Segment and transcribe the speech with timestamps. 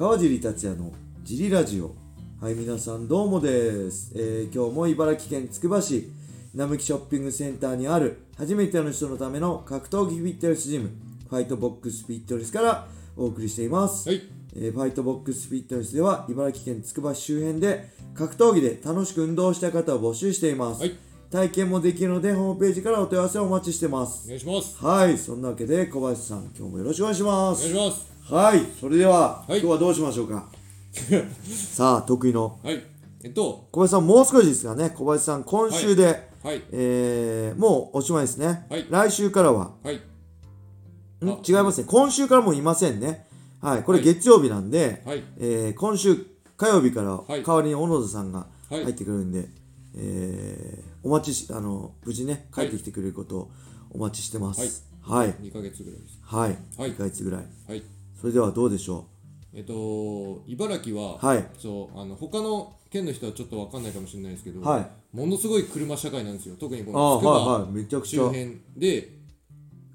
[0.00, 1.94] 川尻達也のジリラジオ。
[2.40, 6.10] はい皆さんどうもです、えー今日も茨城県つくば市
[6.54, 10.88] 並木ショッピングセンターにある初めての人のための格闘技フィットネスジム
[11.28, 14.22] ファイトボックスフィットネスからお送りしています、はい。
[14.56, 20.96] えーファイトボックスフィットネスでは茨城県つくば市周辺で格闘技で楽しく運動したい方を募集しています、はい。
[21.30, 24.22] 体験もできるのでホームページからお問い合わせをお待ちしてます。
[24.24, 24.82] お願いします。
[24.82, 29.58] はいそんなわけで小林さん今日もよろしくお願いしまおす願いしますはいそれでは、はい。
[29.58, 30.48] 今日はどうしましょうか？
[31.44, 32.58] さあ得意の。
[32.62, 32.82] はい。
[33.22, 34.90] えっと小林さんもう少しですがね。
[34.90, 36.62] 小林さん今週で、はい。
[36.70, 38.86] えーもうおしまいですね、はい。
[38.88, 39.72] 来週からは。
[39.82, 39.96] はい。
[39.96, 40.00] ん？
[41.28, 41.86] あ違いますね。
[41.88, 43.26] 今週からもういませんね。
[43.60, 43.82] はい。
[43.82, 44.06] これはい。
[44.06, 45.22] 月曜日なんで、はい。
[45.38, 46.16] えー今週
[46.56, 47.42] 火曜日からはい。
[47.42, 48.84] 代わりに小野田さんがはい。
[48.84, 49.48] 入ってくるんで、
[49.96, 53.50] えーお待ちしあの無事ね帰ってきてくれることを
[53.90, 54.84] お待ちしてます。
[55.02, 55.34] はい。
[55.42, 56.18] 2ヶ月ぐらいです。
[56.22, 56.90] はい、はい。
[56.92, 57.46] 2ヶ月ぐらい。
[57.66, 57.82] はい
[58.20, 59.06] それではどうでしょ
[59.54, 61.46] えっと茨城ははい。
[61.58, 65.16] そうあの他の県の人はちょっと分かんないかもしれないですけど、はい。
[65.16, 66.56] ものすごい車社会なんですよ。
[66.56, 67.72] 特にこうああのつくばはいはい。
[67.72, 68.20] めちゃくちゃ。
[68.20, 69.08] 周辺で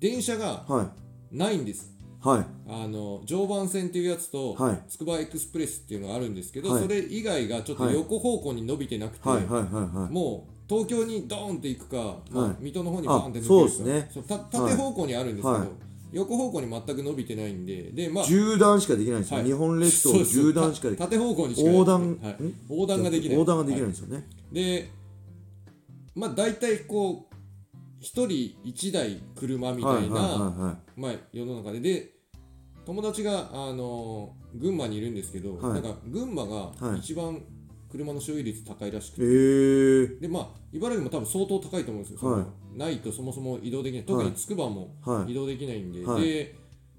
[0.00, 0.90] 電車がは
[1.32, 1.36] い。
[1.36, 1.92] ないんです。
[2.20, 2.46] はい。
[2.66, 4.82] あの常磐線っていうやつと、はい。
[4.88, 6.82] つくばエクスプレスっていうのがあるんですけど、はい。
[6.82, 7.94] それ以外がちょっとはい。
[7.94, 10.12] 横方向に伸びてなくて、はいはいはいはい。
[10.12, 12.56] もう東京にドーンって行くか、まあはい。
[12.60, 14.10] 水戸の方にバーンって抜けるかそうですね。
[14.12, 15.68] そうた縦方向にあるんですけど、はい
[16.14, 19.46] 横方向に全く伸びてないんででまあ縦断しかできないんですよ、はい。
[19.46, 21.08] 日本列島縦断しかできない。
[21.08, 22.54] た縦方向にしか横断はいん？
[22.70, 23.38] 横断ができない。
[23.38, 24.54] 横断ができないんはですよね、い。
[24.54, 24.90] で
[26.14, 27.34] まあ大体こう
[28.00, 31.00] 一人一台車みたいな、はいはいはいはい。
[31.00, 31.80] まあ、世の中で。
[31.80, 32.14] で
[32.86, 35.72] 友達があの群馬にいるんですけど、はい。
[35.72, 36.82] なんか群馬はい。
[36.82, 37.42] が一番
[37.90, 42.44] 車の所有率高いらしくて、へえでまあ茨城も多分相当高いと思うんですよ、そのはい
[42.76, 44.04] ないとそもそも移動できない。
[44.04, 46.22] 特につくばもはい移動できないんで、はい。
[46.22, 46.54] で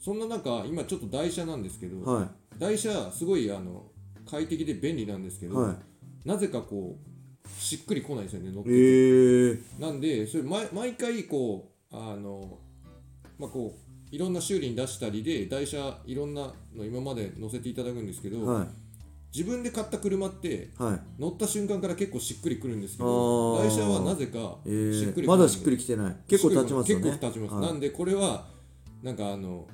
[0.00, 3.86] そんな中今ちょっと台車なんですけど、は台車すごいあの
[4.30, 5.62] 快適で便利なんですけど、い。
[5.64, 5.76] は
[6.24, 8.78] なぜかこうしっくりこないんですよね乗っていて。
[8.78, 12.58] へえなんでそれ毎毎回こうあの
[13.38, 18.66] まあこういろんな修理に出したりで台車いろんなの今まで乗せていただくんですけど、はい
[19.34, 21.20] 自分で買った車ってはい。
[21.20, 23.68] 乗った瞬間から結構しっくりくるんですけあどー。
[23.68, 26.16] 台車はなぜかえしっくー、りまだしっくりきてない。
[26.28, 27.04] 結構経ちますよね。
[27.04, 27.66] 結構経ちます、はい。
[27.66, 28.46] なんでこれは
[29.02, 29.66] なんかあの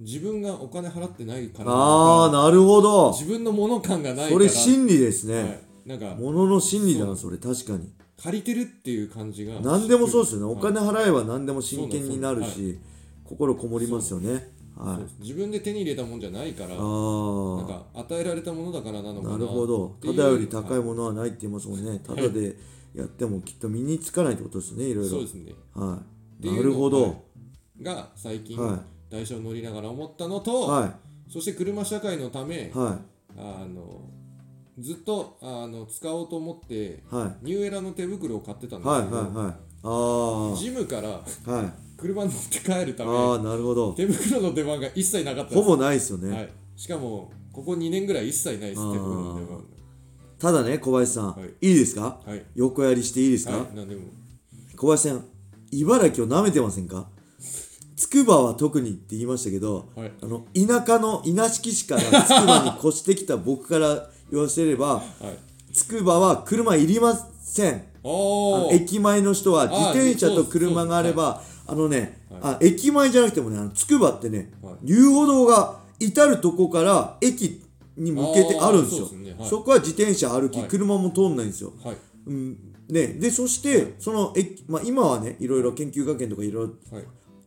[0.00, 3.10] 自分がお金払ってないからああなるほど。
[3.12, 4.30] 自分のもの感がないから。
[4.30, 7.92] それ心理ですね、はい、なんかものの心理だなそれ確かに。
[8.22, 10.54] 借りてるっていう感じが何でもそうですよね、はい。
[10.54, 12.78] お金払えば何でも真剣になるそうし、
[13.24, 15.22] 心こもりますよねはい。
[15.22, 16.78] 自分で手に入れたもんじゃないからなんあ
[17.66, 19.96] か与えられたものだからなのかなあなるほど。
[20.00, 21.98] ただより高いものはないって言いますもんね。
[21.98, 22.56] ただで
[22.94, 25.10] やってもきっと身につかないってことですねいろいろ。
[25.10, 25.52] そうですね。
[25.74, 26.00] は
[26.40, 26.46] い。
[26.46, 27.14] なるほど、はい
[27.82, 28.80] が最近、はい。
[29.10, 30.94] 台車を乗りながら思ったのと、は
[31.30, 32.70] そして車社会のため、い。
[32.72, 32.98] は
[33.36, 34.00] あの
[34.80, 37.46] ずっとあの使おうと思っていはい。
[37.46, 43.92] ニューエラの手袋を買ってたんですはいけど、はいはいあジムからあはい車に乗って帰るためああなるほど。
[43.92, 49.64] 手袋の出番が一切なかったほぼないですよね、はい、しかもここ2年ぐらい一切ないです手袋の出番
[50.38, 51.68] ただね小林さん、はい。
[51.68, 52.20] い、いですか？
[52.24, 52.44] はい。
[52.54, 54.02] 横やりしていいですか、はい何でも。
[54.76, 55.24] 小林さん
[55.72, 57.08] 茨城を舐めてませんか？
[57.96, 60.12] つくばは特にって言いましたけど、はい。
[60.22, 65.74] あの田舎の稲敷市からつくばに越してきた僕から言わせればはい。
[65.74, 67.82] つくばは車いりません。
[68.70, 74.74] 駅前の人は自転車と車があればあのね、あ駅前じゃなくてもねあのつくばってね、はい。
[74.84, 77.62] 遊歩道が至るとこから駅
[77.96, 79.08] に向けてあるんですよ。
[79.44, 80.68] そこは自転車歩き、はい。
[80.68, 81.74] 車も通んないんですよ。
[81.84, 81.96] はい。
[82.26, 82.56] うん。
[82.88, 87.04] ね、でそしてその駅、まあ、今はねいろいろ研究学園とかいろいろはい。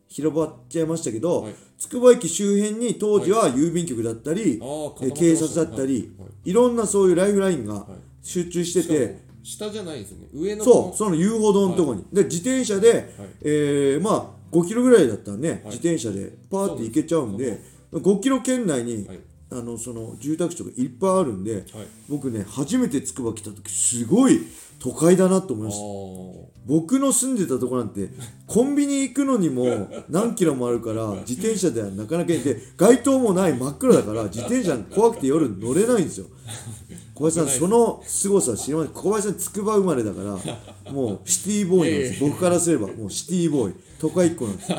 [0.07, 1.55] 広まっちゃいましたけど、はい。
[1.79, 6.53] つくば駅周辺に当時は郵便局だったり、あー固まってえました警察だったり、はい。
[6.53, 7.83] ろんなそういうライフラインがはい。
[8.21, 10.27] 集中してて、下じゃないんですよね。
[10.33, 17.61] 上のそうその遊歩道のとこに、で自転車で、えーまあ5キロぐらいだったらね、自転車でパーって行けちゃうんで
[17.93, 19.19] 5キロ圏内に、はい。
[19.53, 21.63] あのその住宅地とかいっぱいあるんで、はい。
[22.07, 24.39] 僕ね初めてつくば来た時すごい
[24.79, 26.47] 都会だなと思いました。
[26.47, 28.09] あ僕の住んでたとこなんて
[28.47, 36.27] コンビニ行くのにも 何キロもあるから自転車ではなかなか行って街灯もない真っ暗だから自転車怖くて夜乗れないんですよ
[37.21, 38.93] 小林さんその凄さ知りません。
[38.93, 40.39] 小林さんつくば生まれだから
[40.91, 42.19] もうシティボーイなんです。
[42.19, 43.73] 僕からすればもうシティボーイ。
[43.99, 44.71] 都会っ子なんです。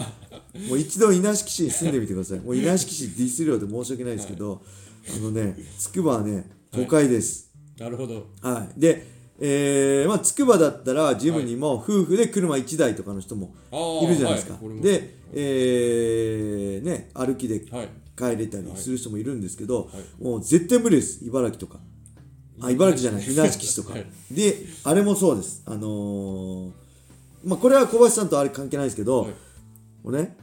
[0.68, 2.40] もう一度稲敷市に住んでみてください。
[2.40, 4.60] もう稲敷市ディスるようで申し訳ないですけど、
[5.08, 7.48] あのねつくばはね都会です、
[7.78, 8.26] あなるほど。
[8.40, 9.06] はい、で、
[9.38, 13.54] えーまあ、筑波だったらジムにも夫婦で車1台とかの人も
[14.02, 14.06] い。
[14.08, 14.80] るじゃないですか、はい。
[14.80, 17.88] で、えーね、歩きではい。
[18.14, 19.90] 帰れたりする人もいるんですけど、は
[20.20, 20.22] い。
[20.22, 21.24] もう絶対無理です。
[21.24, 21.80] 茨城とか
[22.60, 24.06] あ茨城じゃない稲敷市とか、はい。
[24.30, 25.62] であれもそうです。
[25.66, 26.70] あのー
[27.44, 29.30] まあこれは小林さんとあれ関係ないですけど、はい。
[29.30, 29.36] も
[30.10, 30.36] うね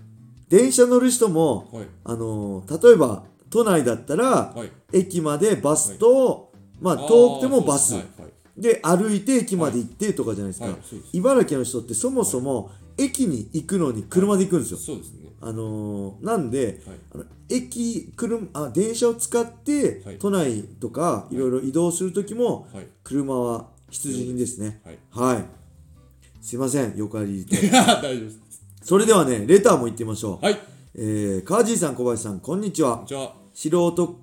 [0.49, 1.87] 電車乗る人も、はい。
[2.03, 4.71] あのー例えば都内だったら、はい。
[4.93, 6.51] 駅までバスと、
[6.81, 7.95] まあ遠くてもバス、
[8.57, 10.67] で歩いて駅まで行ってとかじゃないですか、
[11.13, 16.97] 茨城の人ってそもそも駅に行くのに車で行くんですよ、そうですねあのーなんで、はい。
[17.13, 20.17] あの駅車あ電車を使って、はい。
[20.19, 21.37] 都内とかい。
[21.37, 22.87] ろいろ移動する時も、はい。
[23.03, 24.81] 車は必需品ですね。
[24.85, 25.35] はい。
[25.35, 25.45] はい。
[26.41, 28.39] すいませんよくありと 大丈夫です。
[28.81, 30.57] それではねレターも行ってみましょう、はい。
[30.95, 33.05] えー、川地さん小林さんこんにちは。
[33.53, 34.19] 素人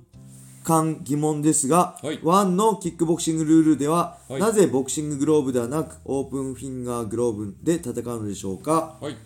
[0.65, 2.19] 感疑問ですが、はい。
[2.23, 4.41] ワンのキックボクシングルールでは、はい。
[4.41, 8.99] なぜボクシンググローブではなくオープンフィンガーグローブで戦うのでしょうか？
[9.01, 9.17] はい。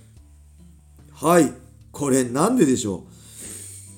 [1.12, 1.52] はい
[1.92, 3.00] これなんででしょう？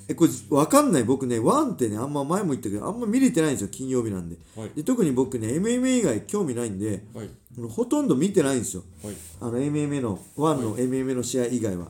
[0.09, 1.05] えこれわかんない。
[1.05, 4.37] 僕ねワンってねあんま前も言ったけどあんま見れてないんですよ金曜日なんで。
[4.57, 4.71] はい。
[4.75, 7.31] で特に僕ね MMA 以外興味ないんではい。
[7.69, 8.83] ほとんど見てないんですよ。
[9.05, 9.15] はい。
[9.41, 11.89] あの MMA の ONE の MMA の試合以外は、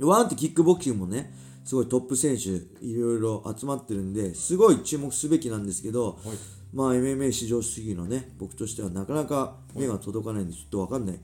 [0.00, 1.32] ONE ってキックボクシングもね
[1.64, 2.48] すごいトップ選手
[2.84, 6.36] いろいろ集まってるんですごい注目すべきなんですけど、はい。
[6.72, 11.20] まあ MMA 至上主義のね僕としてはなかなか目が届かないんでちょっとわかんない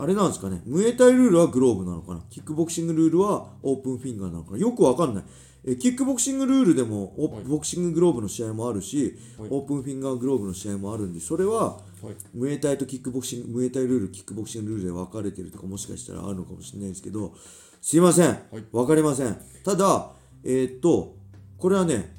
[0.00, 0.62] あれなんですかね。
[0.64, 2.22] ムエタイルールはグローブなのかな。
[2.30, 4.58] キックボクシングルールはオープンフィンガーなのかな。
[4.58, 5.24] よくわかんない。
[5.62, 7.44] えキックボクシングルールでもオはい。
[7.44, 9.48] ボクシンググローブの試合もあるし、はい。
[9.50, 11.80] オープンフィンガーグローブの試合もあるんでそれはは
[12.10, 12.16] い。
[12.32, 17.34] ムエタイとキックボクシングムエタイルールキックボクシングルールで分かれてるとかもしかしたらあるのかもしれないですけど
[17.82, 18.36] すいません、い。
[18.72, 19.36] 分かりません。
[19.62, 20.12] ただ
[20.44, 21.14] えーっと
[21.58, 22.16] これはね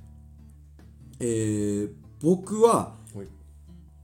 [1.19, 1.92] えー
[2.22, 3.28] 僕ははい。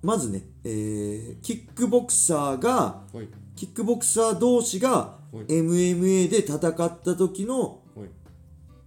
[0.02, 3.28] まずね、えーキックボクサーがはい
[3.58, 5.46] キックボクサー同士がはい。
[5.48, 8.10] MMA で戦った時の、はい。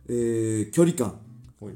[0.09, 1.21] えー距離感
[1.61, 1.75] はい。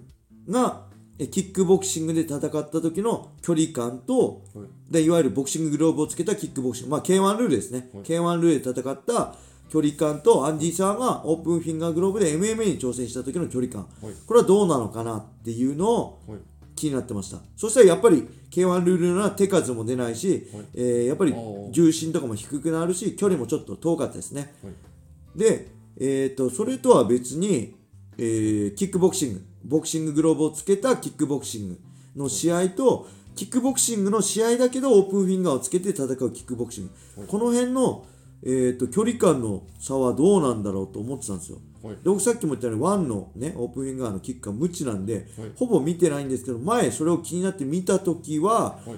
[0.51, 0.87] が
[1.19, 4.93] えキックボクシングで戦った時の距離感とはい。
[4.93, 8.05] でいわゆるボクシンググローブをつけたキックボクシング、まあ、K1 ルールですね、はい。
[8.05, 9.35] K1 ルールで戦った
[9.69, 14.15] 距離感とアンディ・サーがオープンフィンガーグローブで MMA に挑戦した時の距離感、はい。
[14.27, 16.39] これはどうなのかなっていうのをはい
[16.85, 17.39] 気になってました。
[17.57, 20.65] そしたらやっぱり K1 ルールなら手数も出ないし、はい。
[20.75, 21.35] えーやっぱり
[21.71, 24.55] 重心とかも低くなるし距離もちょっと遠かったですね。
[24.63, 25.39] はい。
[25.39, 27.75] で、えー、とそれとは別に、
[28.19, 31.79] えーキックボクシングボクシンググローブをつけたキックボクシング
[32.17, 38.05] の試合と、キックボクシングの試合だけどオープンフィンガーをつけて戦うキックボクシング、この辺の、
[38.43, 41.57] えー、と距離感の差はどうなんだろうと思ってたんですよ。
[41.57, 45.53] はいで僕さっきも言ったようにワンのねオープンフィンガーのキックが無知なんで、はい。
[45.57, 48.95] ほぼ見てないんですけど前それを気になって見た時はは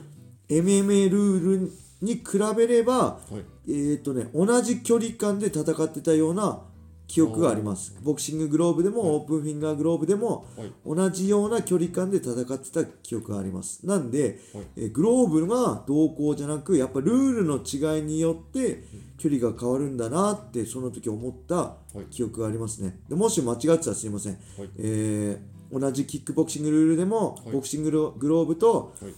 [0.49, 0.55] い。
[0.55, 1.73] MMA ルール
[2.03, 2.23] に比
[2.57, 3.45] べればはい。
[3.69, 6.63] えーとね、同じ距離感で戦ってたような
[7.07, 7.97] 記憶があります。
[8.03, 13.87] ボクシンググローブでもオープンフィンガーグローブでもはい同じような距離感で戦ってた記憶があります。
[13.87, 18.85] なんで、はいえーグローブがどうこうじゃなく、やっぱルールの違いによって
[19.19, 22.99] 距離が変わるんだなってその時思ったい記憶がありますね。
[23.09, 24.33] でもし間違ってたらすいません。
[24.33, 29.13] はいえー同じキックボクシングルールでも、はいボクシンググローブとはい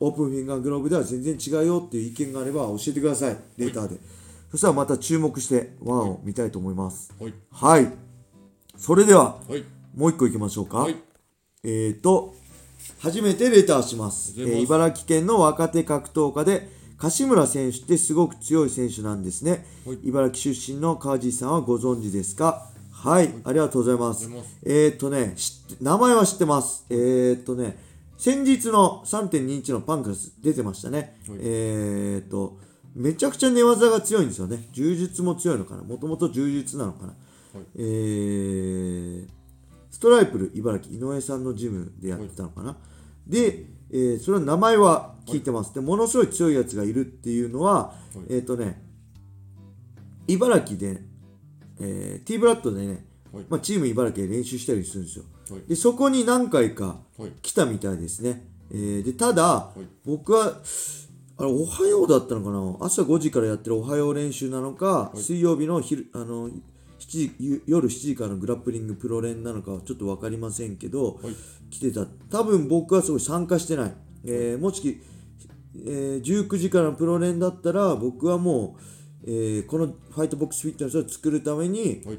[0.00, 3.96] オープンフィンガーグローブでは全然違うよっていう意見があれば教えてください、レーターで。
[4.54, 7.12] そしたらまた注目してワンを見たいと思います。
[7.18, 7.92] はいはい。
[8.76, 9.64] それでは、はい
[9.96, 10.78] もう一個いきましょうか。
[10.78, 10.96] はい
[11.64, 12.36] えーと、
[13.00, 14.32] 初めてレターします。
[14.38, 16.68] えー茨城県の若手格闘家で、
[16.98, 19.66] 柏村選手ってすごく強い選手なんですね。
[19.84, 22.70] はい茨城出身の川地さんはご存知ですか？
[22.92, 24.56] はい、ありがとうございますます。
[24.62, 25.34] えー、っとね、
[25.80, 26.86] 名前は知ってます。
[26.90, 27.76] えー、っとね、
[28.16, 31.16] 先日の3.21のパンクラス出てましたね。
[31.28, 32.62] はいえー、っと、
[32.94, 34.68] めちゃくちゃ寝技が強いんですよね。
[34.72, 35.82] 柔術も強いのかな。
[35.82, 37.14] もともと柔術なのかな。
[37.76, 39.28] えー、
[39.90, 42.76] ストライプル茨城井上さんのジムでやってたのかな。
[43.26, 45.74] で、えーそれは名前は聞いてます。
[45.74, 47.94] で、ものすごい強いやつがいるっていうのは、
[48.28, 48.82] えー、っとね、
[50.26, 51.02] 茨城で、
[51.80, 55.24] えー、T ブラッドでね、はいまあ、チーム茨城で練習したりするんですよ。
[55.50, 58.46] はいでそこに何回かはい来たみたいですね。
[58.70, 60.60] えーでただ、い僕は
[61.36, 62.86] あれおはようだったのかな？
[62.86, 66.58] 朝5時からやってるおはよう練習なのか、水曜日の昼あの7
[67.08, 71.34] 時ゆ夜7時からのグラップリングプロ練なのかはちょっと分かりませんけど、はい。
[71.70, 72.06] 来てた。
[72.30, 75.02] 多分僕はすごい参加してない、えーもし、
[75.76, 78.76] えー19時からのプロ練だったら僕はも
[79.24, 82.18] う、えーこのファイトボックスフィットネスを作るために、はい。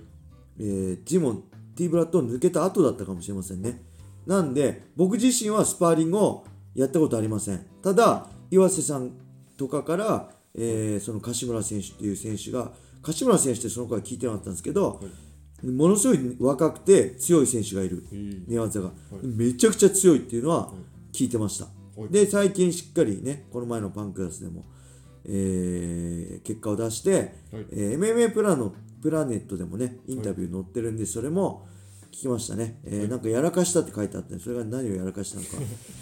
[0.59, 1.43] えージモン
[1.75, 3.81] T ブラッドを抜けた後だったかもしれませんね。
[4.27, 7.65] なんで僕自身はスパーリングをやったことありません。
[7.81, 9.11] ただ岩瀬さん
[9.57, 12.71] とかから、えーその柏村選手っていう選手が
[13.01, 15.01] 柏村選手ってその子は聞いてなかったんですけど、
[15.63, 18.05] ものすごい若くて強い選手がいる
[18.47, 20.71] 寝技が、めちゃくちゃ強いっていうのは
[21.13, 21.65] 聞いてました、
[21.99, 22.09] はい。
[22.09, 24.65] で最近しっかりねこの前のパンクラスでも、
[25.25, 27.31] えー結果を出して、はい。
[27.71, 31.67] えー MMA プラのプラネットでもねインタビュー載ってるんでそれも
[32.11, 35.43] 聞きましたね、えーなんかやらかしたって書いてあってそれが何をやらかしたの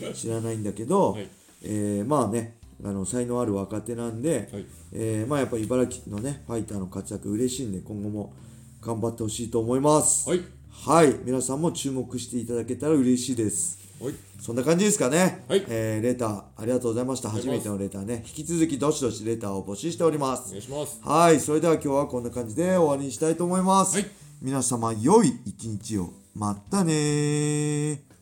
[0.09, 1.29] か知らないんだけど、はい
[1.63, 8.33] えーまあねあの才能ある若手なんで、はいえーまあやっぱ茨城のねファイターの活躍嬉しいんで今後も
[8.81, 10.41] 頑張ってほしいと思いますはい
[10.85, 15.45] はい皆さんも注目していただけたら嬉しいですはいそんな感じですかね。
[15.47, 17.29] はいえーレターありがとうございました。
[17.29, 18.25] 初めてのレターね。
[18.27, 20.49] 引き続きどしどしレターを募集しておりまおす。
[20.49, 23.95] 願いしますはい、それでは今日はこんな感じで終わりにしたいと思います。
[23.95, 24.05] はい
[24.41, 26.11] 皆様良い一日を。
[26.35, 28.12] またねー。